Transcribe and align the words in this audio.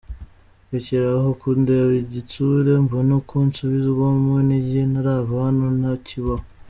Rekera 0.71 1.07
aho 1.17 1.29
kundeba 1.41 1.91
igitsure, 2.03 2.71
Mbone 2.83 3.11
uko 3.19 3.35
nsubizwamo 3.47 4.31
intege, 4.41 4.79
Ntarava 4.91 5.33
hano 5.45 5.65
ntakibaho. 5.79 6.43